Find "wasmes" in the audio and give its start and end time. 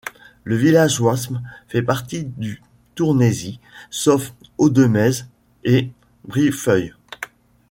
0.99-1.43